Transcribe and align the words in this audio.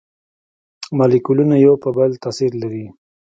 مالیکولونه 0.97 1.55
یو 1.65 1.73
پر 1.81 1.91
بل 1.97 2.11
تاثیر 2.23 2.51
لري. 2.61 2.85